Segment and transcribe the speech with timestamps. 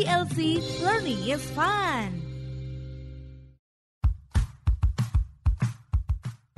[0.00, 2.08] IDLC Learning is Fun.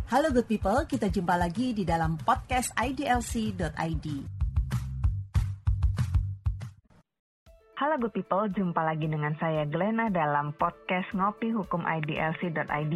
[0.06, 4.06] Halo good people, kita jumpa lagi di dalam podcast idlc.id.
[7.82, 12.94] Halo good people, jumpa lagi dengan saya Glenna dalam podcast Ngopi Hukum IDLC.id.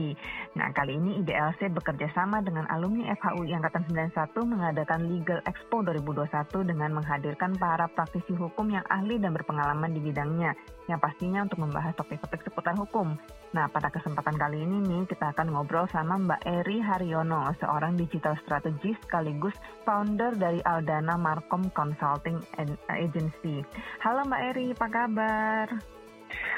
[0.55, 3.82] Nah, kali ini IDLC bekerja sama dengan alumni FHUI Angkatan
[4.14, 9.99] 91 mengadakan Legal Expo 2021 dengan menghadirkan para praktisi hukum yang ahli dan berpengalaman di
[9.99, 10.54] bidangnya,
[10.86, 13.18] yang pastinya untuk membahas topik-topik seputar hukum.
[13.56, 18.36] Nah, pada kesempatan kali ini nih, kita akan ngobrol sama Mbak Eri Haryono, seorang digital
[18.44, 19.56] strategist sekaligus
[19.88, 22.36] founder dari Aldana Markom Consulting
[22.92, 23.64] Agency.
[24.04, 25.66] Halo Mbak Eri, apa kabar?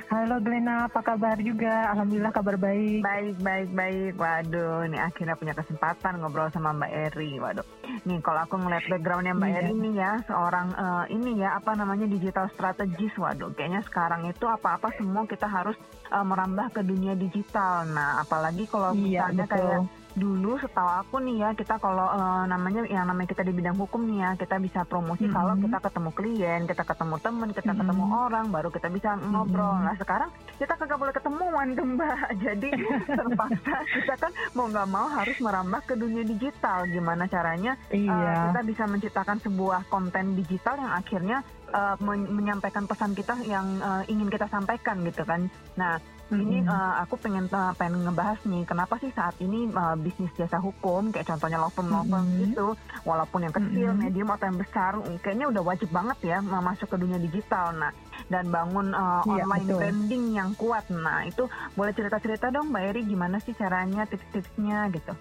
[0.08, 1.92] Halo Glenna, apa kabar juga?
[1.92, 3.04] Alhamdulillah kabar baik.
[3.04, 4.12] Baik, baik, baik.
[4.16, 7.36] Waduh, nih akhirnya punya kesempatan ngobrol sama Mbak Eri.
[7.36, 7.66] Waduh,
[8.08, 9.58] nih kalau aku ngeliat backgroundnya Mbak Iya.
[9.60, 13.20] Eri nih ya, seorang eh, ini ya apa namanya digital strategist.
[13.20, 15.76] Waduh, kayaknya sekarang itu apa-apa semua kita harus
[16.08, 17.84] eh, merambah ke dunia digital.
[17.84, 19.56] Nah, apalagi kalau Iya, misalnya betul.
[19.60, 19.80] kayak
[20.18, 24.02] dulu setahu aku nih ya kita kalau eh, namanya yang namanya kita di bidang hukum
[24.02, 25.32] nih ya kita bisa promosi Mhm.
[25.32, 27.78] kalau kita ketemu klien kita ketemu teman kita Mhm.
[27.78, 29.84] ketemu orang baru kita bisa ngobrol Mhm.
[29.84, 32.68] nah sekarang kita kagak boleh ketemuan tuh mbak jadi
[33.18, 38.50] terpaksa kita kan mau nggak mau harus merambah ke dunia digital gimana caranya eh, Iya.
[38.50, 44.02] kita bisa menciptakan sebuah konten digital yang akhirnya eh, men- menyampaikan pesan kita yang eh,
[44.08, 46.68] ingin kita sampaikan gitu kan nah ini Mhm.
[46.68, 51.08] eh, aku pengen eh, pengen ngebahas nih kenapa sih saat ini eh, bisnis jasa hukum
[51.08, 52.40] kayak contohnya law firm law firm Mhm.
[52.44, 52.66] gitu
[53.02, 53.98] walaupun yang kecil Mhm.
[53.98, 57.92] medium atau yang besar mm, kayaknya udah wajib banget ya masuk ke dunia digital nah
[58.28, 59.78] dan bangun eh, Iya, online betul.
[59.80, 64.92] branding yang kuat nah itu boleh cerita cerita dong mbak Eri gimana sih caranya tips-tipsnya
[64.92, 65.16] gitu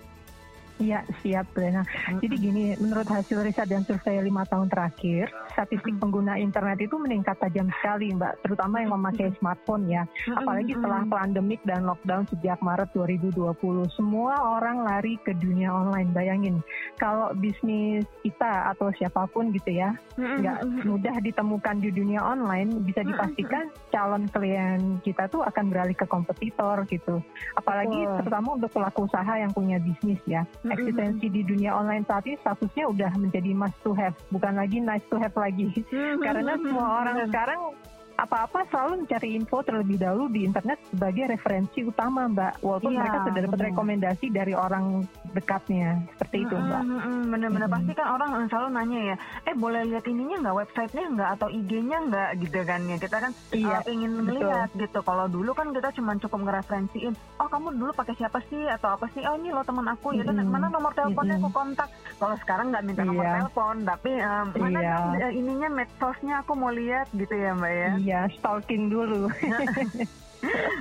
[0.78, 1.50] Iya, siap.
[1.58, 2.22] Mm-mm.
[2.22, 7.34] Jadi gini, menurut hasil riset dan survei lima tahun terakhir, statistik pengguna internet itu meningkat
[7.42, 8.45] tajam sekali, Mbak.
[8.45, 10.06] Terutama yang memakai smartphone ya.
[10.38, 13.89] Apalagi setelah pandemik dan lockdown sejak Maret 2020.
[13.97, 16.13] Semua orang lari ke dunia online.
[16.13, 16.62] Bayangin,
[17.02, 23.02] kalau bisnis kita atau siapa pun gitu ya, nggak mudah ditemukan di dunia online, bisa
[23.02, 27.18] dipastikan calon klien kita tuh akan beralih ke kompetitor gitu.
[27.57, 30.46] Apalagi terutama untuk pelaku usaha yang punya bisnis ya.
[30.72, 35.05] Eksistensi di dunia online saat ini statusnya udah menjadi must to have, bukan lagi nice
[35.07, 35.72] to have lagi.
[36.19, 37.59] Karena semua orang sekarang
[38.17, 42.53] apa-apa selalu mencari info terlebih dahulu di internet sebagai referensi utama, Mbak.
[42.59, 46.01] Walaupun Iya, mereka sudah dapat rekomendasi dari orang dekatnya.
[46.11, 46.81] Seperti itu, Mbak.
[47.28, 47.75] Bener-bener Mm-mm.
[47.78, 51.47] pasti kan orang eh, selalu nanya ya, eh boleh lihat ininya nggak, websitenya nggak atau
[51.47, 52.97] IG-nya nggak gitu kan ya.
[52.97, 54.99] Kita kan Iya, uh, ingin melihat gitu.
[54.99, 59.05] Kalau dulu kan kita cuma cukup ngereferensiin, oh kamu dulu pakai siapa sih atau apa
[59.13, 59.22] sih?
[59.23, 60.49] Oh ini lo teman aku, ya Mm-mm.
[60.49, 61.45] mana nomor teleponnya Mm-mm.
[61.45, 61.89] aku kontak.
[62.17, 63.34] Kalau sekarang nggak minta nomor Iya.
[63.38, 64.97] telepon, tapi eh, mana Iya.
[65.22, 67.91] eh, ininya medsosnya aku mau lihat gitu ya mbak ya.
[67.97, 69.28] Iya, stalking dulu.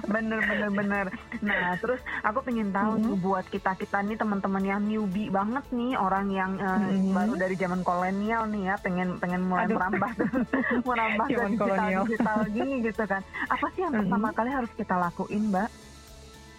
[0.06, 1.06] bener bener bener
[1.40, 3.18] nah terus aku pengen tahu nih Mhm.
[3.18, 7.10] buat kita kita nih teman-teman yang newbie banget nih orang yang eh, Mhm.
[7.10, 9.80] baru dari zaman kolonial nih ya pengen pengen mulai Aduh.
[9.80, 10.10] merambah
[10.86, 12.02] merambah ke digital kolonial.
[12.04, 14.00] digital gini gitu kan apa sih yang Mhm.
[14.04, 15.70] pertama kali harus kita lakuin mbak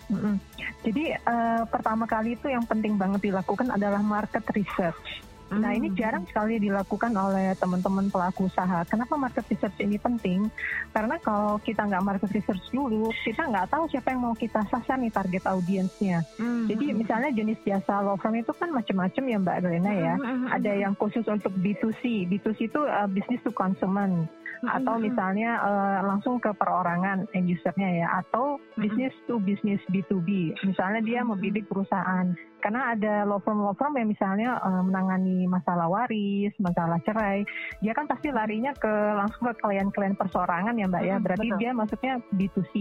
[0.07, 0.35] Mm-mm.
[0.81, 5.19] Jadi eh, pertama kali itu yang penting banget dilakukan adalah market research.
[5.47, 5.95] Nah ini Mhm.
[5.95, 8.83] jarang sekali dilakukan oleh teman-teman pelaku usaha.
[8.83, 10.51] Kenapa market research ini penting?
[10.91, 14.99] Karena kalau kita nggak market research dulu, kita nggak tahu siapa yang mau kita sasar
[14.99, 16.27] nih target audiensnya.
[16.35, 16.67] Mhm.
[16.67, 20.13] Jadi misalnya jenis jasa law firm itu kan macam-macam ya Mbak Glena ya.
[20.19, 20.47] Mhm.
[20.51, 22.27] Ada yang khusus untuk B2C.
[22.27, 24.09] B2C itu uh, business to consumer.
[24.57, 28.07] Atau misalnya uh, langsung ke perorangan end usernya ya.
[28.19, 30.57] Atau business to business B2B.
[30.65, 32.33] Misalnya dia membidik perusahaan.
[32.67, 37.47] Karena ada law firm law firm yang misalnya uh, menangani masalah waris, masalah cerai,
[37.79, 41.15] dia kan pasti larinya ke langsung ke klien-klien persorangan ya Mbak ya.
[41.15, 41.59] Berarti betul.
[41.63, 42.73] dia masuknya B2C.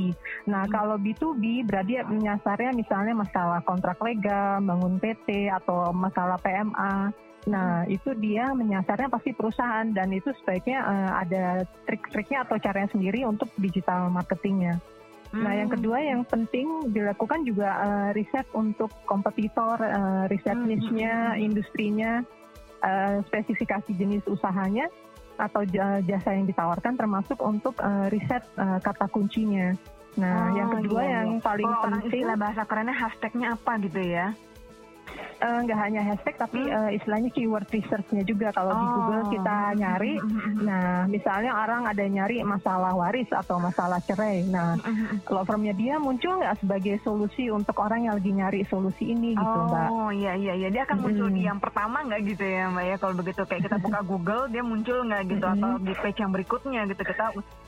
[0.50, 0.74] Nah, Mhm.
[0.74, 7.14] kalau B2B berarti menyasarnya misalnya masalah kontrak legal, bangun PT atau masalah PMA.
[7.46, 11.44] Nah, itu dia menyasarnya pasti perusahaan dan itu sebaiknya eh, ada
[11.86, 14.82] trik-triknya atau caranya sendiri untuk digital marketingnya.
[15.36, 15.76] Nah, yang Mhm.
[15.76, 22.12] kedua yang penting dilakukan juga eh, riset untuk kompetitor, eh, riset Hmm, niche-nya, hmm, industrinya,
[22.80, 24.88] eh, spesifikasi jenis usahanya
[25.36, 29.76] atau ja- jasa yang ditawarkan termasuk untuk eh, riset eh, kata kuncinya.
[30.16, 31.44] Nah, Oh, yang kedua iya, yang iya.
[31.44, 34.26] paling Kalau orang penting istilah bahasa kerennya hashtagnya apa gitu ya
[35.40, 36.72] uh, nggak hanya hashtag tapi hmm.
[36.72, 38.78] uh, istilahnya keyword researchnya juga kalau oh.
[38.78, 40.14] di Google kita nyari.
[40.20, 40.56] Hmm, hmm.
[40.64, 44.46] Nah, misalnya orang ada nyari masalah waris atau masalah cerai.
[44.48, 44.78] Nah,
[45.28, 49.58] law firmnya dia muncul nggak sebagai solusi untuk orang yang lagi nyari solusi ini gitu,
[49.58, 49.88] oh, Mbak.
[49.92, 50.68] Oh, iya iya iya.
[50.72, 51.36] Dia akan muncul hmm.
[51.36, 52.96] di yang pertama nggak gitu ya, Mbak ya?
[53.00, 56.80] Kalau begitu kayak kita buka Google, dia muncul nggak gitu atau di page yang berikutnya
[56.88, 57.24] gitu kita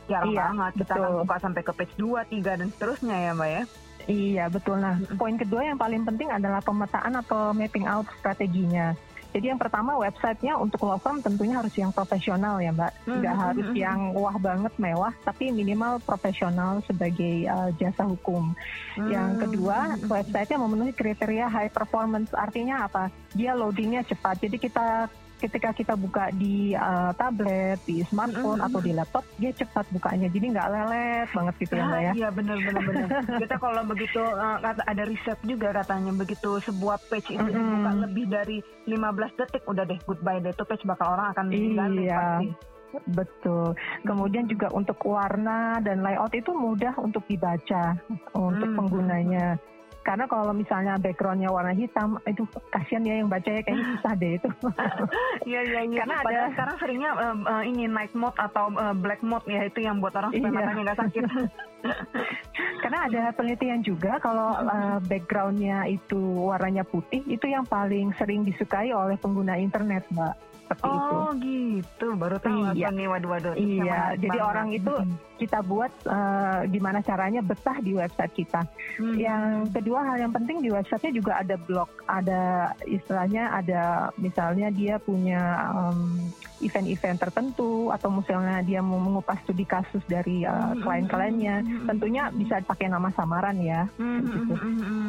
[0.09, 1.05] jarang iya, banget kita betul.
[1.05, 3.65] akan buka sampai ke page 2, 3 dan seterusnya ya, Mbak ya.
[4.09, 4.81] Iya betul.
[4.81, 8.97] Nah, poin kedua yang paling penting adalah pemetaan atau mapping out strateginya.
[9.29, 12.93] Jadi yang pertama websitenya untuk law firm tentunya harus yang profesional ya Mbak.
[13.05, 18.57] Nggak hmm, harus yang wah banget mewah, tapi minimal profesional sebagai uh, jasa hukum.
[18.97, 19.09] Hmm.
[19.13, 22.33] Yang kedua websitenya memenuhi kriteria high performance.
[22.33, 23.13] Artinya apa?
[23.37, 24.41] Dia loadingnya cepat.
[24.41, 28.75] Jadi kita ketika kita buka di uh, tablet, di smartphone mm -hmm.
[28.75, 30.27] atau di laptop, dia cepat bukanya.
[30.27, 32.13] Jadi nggak lelet banget gitu ya, Mbak ya.
[32.13, 33.09] Iya benar benar benar.
[33.43, 37.63] kita kalau begitu uh, ada riset juga katanya begitu sebuah page itu mm -hmm.
[37.63, 38.59] dibuka lebih dari
[38.91, 42.19] 15 detik udah deh goodbye deh itu page bakal orang akan diganti iya.
[42.19, 42.49] pasti.
[43.13, 43.77] Betul.
[44.01, 47.97] Kemudian juga untuk warna dan layout itu mudah untuk dibaca
[48.33, 48.79] untuk hmm.
[48.81, 49.47] penggunanya.
[50.07, 54.33] Karena kalau misalnya backgroundnya warna hitam, itu kasihan ya yang baca ya kayaknya susah deh
[54.41, 54.49] itu.
[55.49, 56.01] Iya iya iya.
[56.05, 59.81] Karena ada sekarang seringnya uh, uh, ini night mode atau uh, black mode ya itu
[59.81, 60.59] yang buat orang supaya iya.
[60.61, 61.23] matanya nggak sakit.
[62.89, 66.17] Karena ada penelitian juga kalau uh, backgroundnya itu
[66.49, 70.33] warnanya putih, itu yang paling sering disukai oleh pengguna internet, mbak
[70.69, 71.15] seperti oh, itu.
[71.17, 72.89] Oh gitu, baru tahu iya.
[72.93, 73.55] nih waduh-waduh.
[73.57, 74.51] Iya, jadi banget.
[74.53, 74.93] orang itu
[75.41, 78.65] kita buat uh, gimana caranya betah di website kita.
[79.01, 79.17] Hmm.
[79.17, 85.01] Yang kedua hal yang penting di websitenya juga ada blog, ada istilahnya ada misalnya dia
[85.01, 86.29] punya um,
[86.61, 91.87] event-event tertentu atau misalnya dia mau mengupas studi kasus dari uh, klien-kliennya, hmm.
[91.87, 93.87] tentunya bisa pakai nama samaran ya.
[93.99, 94.55] Gitu.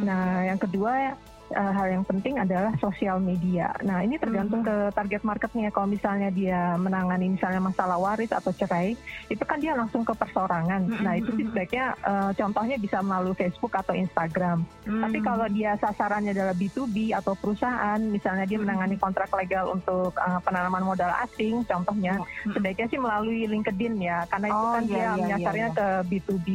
[0.06, 1.16] Nah yang kedua
[1.54, 3.74] uh, hal yang penting adalah sosial media.
[3.82, 4.70] Nah ini tergantung hmm.
[4.70, 5.70] ke target marketnya.
[5.74, 8.94] Kalau misalnya dia menangani misalnya masalah waris atau cerai,
[9.30, 10.90] itu kan dia langsung ke persorangan.
[10.90, 11.02] Hmm.
[11.04, 14.66] Nah itu sih sebaiknya uh, contohnya bisa melalui Facebook atau Instagram.
[14.86, 15.02] Hmm.
[15.06, 20.40] Tapi kalau dia sasarannya adalah B2B atau perusahaan, misalnya dia menangani kontrak legal untuk uh,
[20.44, 22.54] penanaman modal asing, contohnya, hmm.
[22.56, 25.78] sebaiknya sih melalui LinkedIn ya, karena itu oh, kan iya, dia iya, menyasarnya iya, iya.
[25.78, 26.48] ke B2B.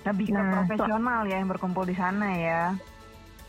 [0.00, 2.62] Lebih nah, ke profesional so, ya yang berkumpul di sana ya.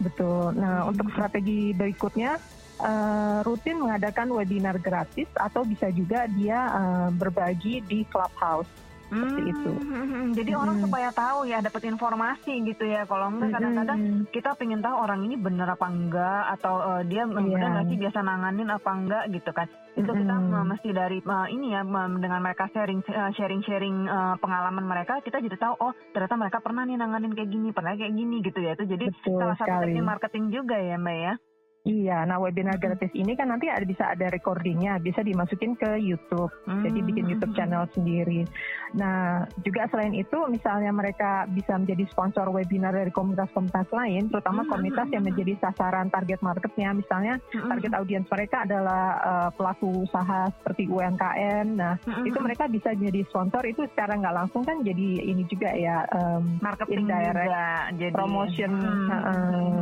[0.02, 0.58] Betul.
[0.58, 2.42] Nah, untuk strategi berikutnya
[2.82, 8.70] uh, rutin mengadakan webinar gratis atau bisa juga dia uh, berbagi di clubhouse
[9.12, 9.72] seperti hmm, itu.
[9.76, 10.26] Hmm, hmm.
[10.32, 10.62] Jadi hmm.
[10.64, 13.04] orang supaya tahu ya dapat informasi gitu ya.
[13.04, 14.22] Kalau enggak kadang-kadang hmm.
[14.32, 17.30] kita pengen tahu orang ini benar apa enggak atau uh, dia yeah.
[17.30, 19.68] benar nggak sih biasa nanganin apa enggak gitu kan.
[20.00, 20.20] Itu hmm.
[20.24, 23.04] kita uh, mesti dari uh, ini ya dengan mereka sharing
[23.36, 27.52] sharing sharing uh, pengalaman mereka kita jadi tahu oh ternyata mereka pernah nih nanganin kayak
[27.52, 28.80] gini, pernah kayak gini gitu ya.
[28.80, 31.36] Itu jadi Betul salah satu teknik marketing juga ya Mbak ya.
[31.82, 36.54] Iya, nah webinar gratis ini kan nanti ada, bisa ada recordingnya, bisa dimasukin ke YouTube,
[36.70, 36.86] hmm.
[36.86, 38.46] jadi bikin YouTube channel sendiri.
[38.94, 45.10] Nah, juga selain itu, misalnya mereka bisa menjadi sponsor webinar dari komunitas-komunitas lain, terutama komunitas
[45.10, 46.94] yang menjadi sasaran target marketnya.
[46.94, 51.66] Misalnya target audiens mereka adalah uh, pelaku usaha seperti UMKM.
[51.82, 56.06] Nah, itu mereka bisa jadi sponsor itu secara nggak langsung kan jadi ini juga ya
[56.14, 57.66] um, marketing indirect juga,
[57.98, 58.72] jadi promotion.
[58.78, 59.10] Hmm.
[59.10, 59.82] Uh,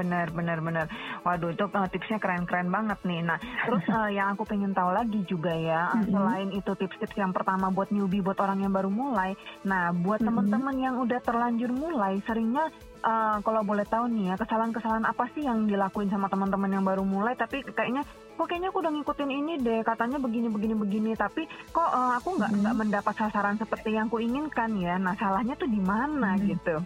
[0.00, 0.86] benar, benar, benar.
[1.26, 3.20] Waduh, itu uh, tipsnya keren-keren banget nih.
[3.24, 6.10] Nah, terus uh, yang aku pengen tahu lagi juga ya, mm-hmm.
[6.10, 9.36] selain itu tips-tips yang pertama buat newbie, buat orang yang baru mulai.
[9.66, 10.26] Nah, buat mm-hmm.
[10.26, 12.70] teman-teman yang udah terlanjur mulai, seringnya
[13.04, 17.04] uh, kalau boleh tahu nih ya, kesalahan-kesalahan apa sih yang dilakuin sama teman-teman yang baru
[17.04, 18.04] mulai, tapi kayaknya
[18.40, 22.40] kok kayaknya aku udah ngikutin ini deh, katanya begini begini begini, tapi kok uh, aku
[22.40, 22.82] nggak nggak hmm.
[22.86, 24.96] mendapat sasaran seperti yang ku inginkan ya.
[24.96, 26.42] Nah, salahnya tuh di mana hmm.
[26.48, 26.76] gitu?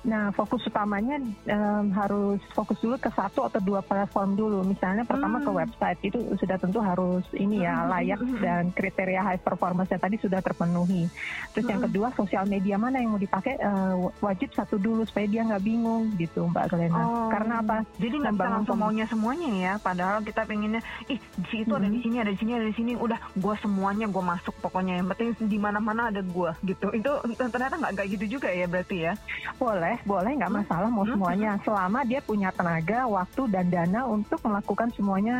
[0.00, 1.20] Nah, fokus utamanya
[1.52, 4.64] um, harus fokus dulu ke satu atau dua platform dulu.
[4.64, 5.44] Misalnya pertama hmm.
[5.44, 7.88] ke website itu sudah tentu harus ini ya hmm.
[7.92, 8.40] layak hmm.
[8.40, 11.04] dan kriteria high performance tadi sudah terpenuhi.
[11.52, 11.72] Terus hmm.
[11.76, 15.64] yang kedua sosial media mana yang mau dipakai uh, wajib satu dulu supaya dia nggak
[15.68, 17.02] bingung gitu Mbak Glena.
[17.04, 17.28] Oh.
[17.28, 17.84] Karena apa?
[18.00, 19.72] Jadi nggak bisa langsung maunya semuanya ya.
[19.84, 20.80] Padahal kita pengennya,
[21.12, 21.80] ih di situ hmm.
[21.84, 22.92] ada di sini, ada di sini, ada di sini.
[22.96, 25.04] Udah, gue semuanya gue masuk pokoknya.
[25.04, 26.88] Yang penting di mana-mana ada gue gitu.
[26.96, 29.12] Itu ternyata nggak kayak gitu juga ya berarti ya?
[29.60, 30.60] Boleh boleh, boleh nggak hmm?
[30.62, 31.12] masalah mau hmm?
[31.18, 35.36] semuanya selama dia punya tenaga, waktu dan dana untuk melakukan semuanya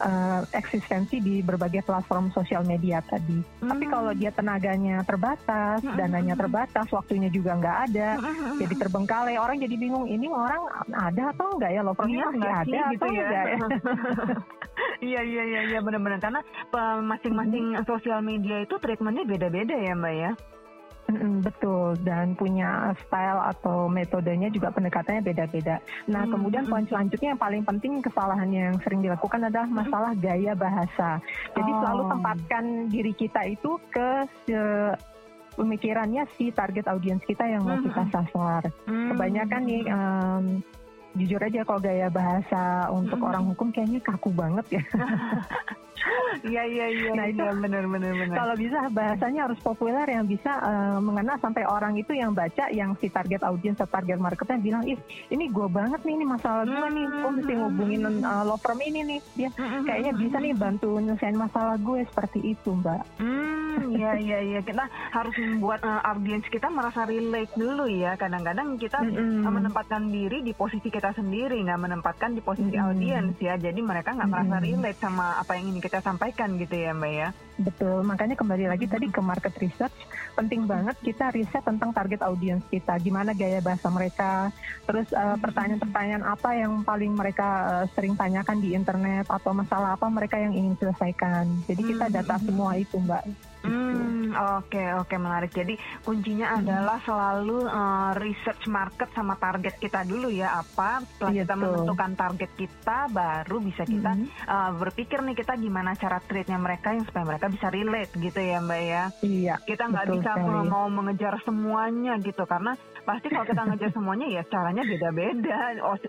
[0.00, 3.44] uh, eksistensi di berbagai platform sosial media tadi.
[3.60, 3.68] Hmm.
[3.68, 8.08] Tapi kalau dia tenaganya terbatas, dananya terbatas, waktunya juga nggak ada,
[8.56, 10.64] jadi terbengkalai orang jadi bingung ini orang
[10.96, 13.20] ada atau enggak ya lovernya iya, masih ada gitu atau ya.
[13.20, 13.58] enggak ya?
[15.00, 16.40] Iya iya iya iya benar-benar karena
[17.04, 20.30] masing-masing sosial media itu treatmentnya beda-beda ya mbak ya.
[21.10, 25.82] Mm, betul dan punya style atau metodenya juga pendekatannya beda-beda.
[26.06, 26.32] Nah hmm.
[26.32, 31.18] kemudian poin selanjutnya yang paling penting kesalahan yang sering dilakukan adalah masalah gaya bahasa.
[31.56, 31.78] Jadi oh.
[31.82, 34.10] selalu tempatkan diri kita itu ke
[35.60, 38.62] pemikirannya si target audiens kita yang mau kita sasar.
[38.86, 39.12] Hmm.
[39.12, 40.44] Kebanyakan nih um,
[41.18, 43.28] jujur aja kalau gaya bahasa untuk hmm.
[43.28, 44.82] orang hukum kayaknya kaku banget ya.
[46.40, 47.10] Iya iya iya.
[47.12, 48.36] Nah itu benar benar benar.
[48.40, 52.96] Kalau bisa bahasanya harus populer yang bisa uh, mengena sampai orang itu yang baca yang
[52.96, 54.96] si target audiens atau target marketnya bilang ih
[55.28, 59.00] ini gue banget nih ini masalah gue nih gue mesti ngubungin uh, law firm ini
[59.04, 59.50] nih dia
[59.84, 63.04] kayaknya bisa nih bantu nyelesain masalah gue seperti itu mbak.
[63.20, 68.76] Hmm iya iya iya kita harus membuat uh, audiens kita merasa relate dulu ya kadang-kadang
[68.76, 69.50] kita mm -hmm.
[69.50, 72.88] menempatkan diri di posisi kita sendiri nggak menempatkan di posisi mm -hmm.
[72.92, 76.92] audiens ya jadi mereka nggak merasa relate sama apa yang ini kita sampaikan gitu ya
[76.92, 77.28] Mbak ya.
[77.60, 79.96] Betul, makanya kembali lagi tadi ke market research,
[80.32, 84.48] penting banget kita riset tentang target audiens kita, gimana gaya bahasa mereka,
[84.88, 90.08] terus eh, pertanyaan-pertanyaan apa yang paling mereka uh, sering tanyakan di internet atau masalah apa
[90.08, 91.44] mereka yang ingin selesaikan.
[91.68, 93.49] Jadi kita data semua itu Mbak.
[93.60, 95.52] Hmm, oke okay, oke okay, menarik.
[95.52, 96.58] Jadi kuncinya hmm.
[96.64, 101.04] adalah selalu uh, research market sama target kita dulu ya apa.
[101.04, 104.26] Setelah iya, kita menentukan target kita, baru bisa kita hmm.
[104.48, 108.58] uh, berpikir nih kita gimana cara treatnya mereka yang supaya mereka bisa relate gitu ya
[108.64, 109.04] mbak ya.
[109.20, 109.54] Iya.
[109.68, 110.68] Kita nggak bisa sekali.
[110.68, 112.72] mau mengejar semuanya gitu karena
[113.04, 115.58] pasti kalau kita ngejar semuanya ya caranya beda-beda.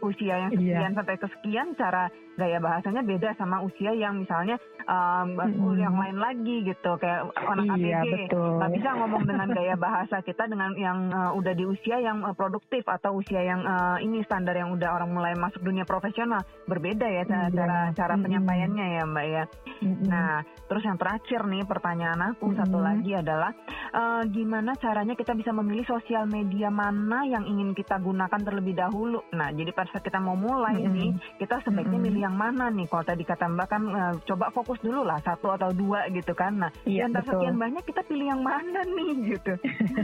[0.01, 0.59] Usia yang iya.
[0.59, 0.97] sekian iya.
[0.97, 2.03] sampai kesekian cara
[2.39, 4.55] gaya bahasanya beda sama usia yang misalnya
[4.87, 5.77] um, hmm.
[5.77, 10.47] yang lain lagi gitu kayak anak iya, ABG nggak bisa ngomong dengan gaya bahasa kita
[10.47, 14.55] dengan yang uh, udah di usia yang uh, produktif atau usia yang uh, ini standar
[14.55, 17.55] yang udah orang mulai masuk dunia profesional berbeda ya cara iya.
[17.55, 19.43] cara, cara penyampaiannya ya mbak ya
[19.83, 20.03] hmm.
[20.07, 22.57] nah terus yang terakhir nih pertanyaan aku hmm.
[22.63, 23.51] satu lagi adalah
[23.93, 29.21] uh, gimana caranya kita bisa memilih sosial media mana yang ingin kita gunakan terlebih dahulu
[29.29, 30.93] nah jadi pada saat kita mau mulai hmm.
[30.97, 32.05] nih kita sebaiknya hmm.
[32.07, 32.87] milih yang mana nih?
[32.87, 36.53] Kalau tadi kata Mbak kan uh, coba fokus dulu lah satu atau dua gitu kan.
[36.57, 39.53] Nah, iya, antara sekian banyak kita pilih yang mana nih gitu.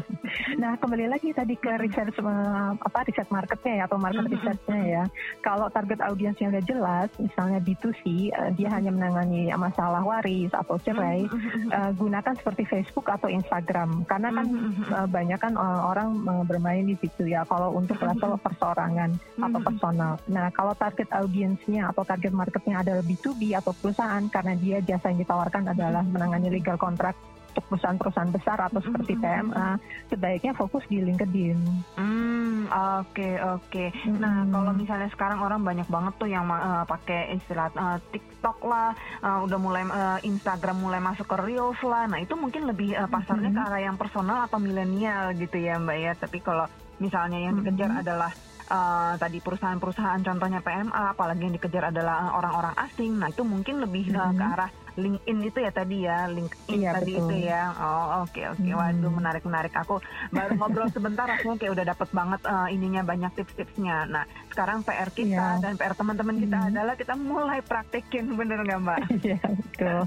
[0.61, 5.03] nah, kembali lagi tadi ke riset uh, apa riset marketnya ya atau market researchnya ya.
[5.41, 8.01] Kalau target audiensnya udah jelas, misalnya B2C,
[8.35, 11.25] uh, dia hanya menangani masalah waris atau cerai,
[11.71, 14.47] uh, gunakan seperti Facebook atau Instagram karena kan
[14.91, 17.45] uh, banyak kan uh, orang uh, bermain di situ ya.
[17.47, 20.13] Kalau untuk level perseorangan atau personal.
[20.27, 25.23] Nah, kalau target audiensnya atau target marketnya adalah B2B atau perusahaan karena dia jasa yang
[25.23, 27.15] ditawarkan adalah menangani legal kontrak
[27.57, 29.81] untuk perusahaan-perusahaan besar atau seperti PMA,
[30.13, 31.57] sebaiknya fokus di LinkedIn.
[31.97, 33.65] Hmm, oke okay, oke.
[33.73, 33.87] Okay.
[34.05, 34.21] Hmm.
[34.21, 38.93] Nah, kalau misalnya sekarang orang banyak banget tuh yang uh, pakai istilah uh, TikTok lah,
[39.25, 42.05] uh, udah mulai uh, Instagram mulai masuk ke Reels lah.
[42.05, 43.57] Nah, itu mungkin lebih uh, pasarnya hmm.
[43.57, 46.13] ke arah yang personal atau milenial gitu ya, Mbak ya.
[46.13, 46.69] Tapi kalau
[47.01, 48.01] misalnya yang dikejar hmm.
[48.05, 48.31] adalah
[48.69, 54.09] uh, tadi perusahaan-perusahaan contohnya PMA apalagi yang dikejar adalah orang-orang asing nah itu mungkin lebih
[54.17, 57.29] uh, ke arah LinkedIn itu ya tadi ya, LinkedIn iya, tadi betul.
[57.29, 57.63] itu ya.
[57.77, 58.73] Oh oke okay, oke, okay.
[58.73, 59.17] waduh hmm.
[59.21, 59.73] menarik menarik.
[59.77, 60.01] Aku
[60.33, 64.09] baru ngobrol sebentar rasanya kayak udah dapet banget uh, ininya banyak tips-tipsnya.
[64.09, 65.61] Nah sekarang PR kita iya.
[65.61, 66.69] dan PR teman-teman kita hmm.
[66.73, 69.01] adalah kita mulai praktekin bener nggak mbak?
[69.27, 69.99] Iya betul.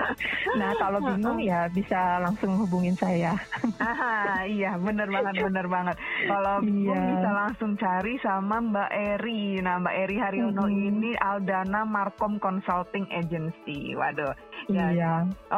[0.60, 3.36] nah kalau bingung ya bisa langsung hubungin saya.
[3.78, 5.96] Aha, iya bener banget bener banget.
[6.28, 7.10] Kalau bingung iya.
[7.16, 9.62] bisa langsung cari sama Mbak Eri.
[9.62, 10.88] Nah Mbak Eri Haryono hmm.
[10.92, 13.94] ini Aldana Markom Consulting Agency.
[13.94, 14.25] Waduh
[14.66, 15.12] Ya, iya.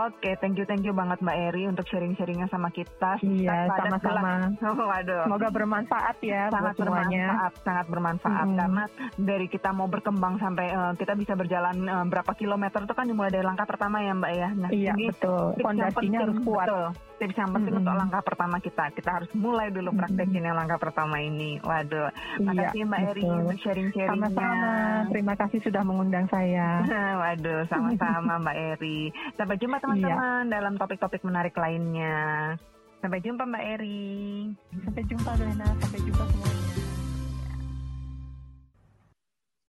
[0.05, 3.17] Oke, okay, thank you thank you banget Mbak Eri untuk sharing-sharingnya sama kita.
[3.25, 4.53] Iya, sama-sama.
[4.93, 5.25] Waduh.
[5.25, 8.59] Semoga bermanfaat ya sangat buat bermanfaat, sangat bermanfaat hmm.
[8.61, 8.85] karena
[9.17, 13.33] dari kita mau berkembang sampai uh, kita bisa berjalan uh, berapa kilometer itu kan dimulai
[13.33, 14.49] dari langkah pertama ya Mbak ya.
[14.53, 15.57] Nah, iya, betul.
[15.57, 16.69] Fondasinya harus kuat.
[16.69, 17.91] Betul tips yang penting mm -hmm.
[17.91, 18.85] untuk langkah pertama kita.
[18.95, 20.49] Kita harus mulai dulu praktekin mm -hmm.
[20.49, 21.59] yang langkah pertama ini.
[21.61, 22.09] Waduh,
[22.41, 24.31] makasih Mbak Eri untuk sharing-sharingnya.
[24.31, 24.73] Sama-sama.
[25.11, 26.87] Terima kasih sudah mengundang saya.
[27.27, 29.15] Waduh, sama-sama Mbak Eri.
[29.39, 30.53] Sampai jumpa teman-teman iya.
[30.59, 32.59] dalam topik-topik menarik lainnya.
[32.99, 34.51] Sampai jumpa Mbak Eri.
[34.83, 35.69] Sampai jumpa Lena.
[35.79, 36.68] Sampai jumpa semua.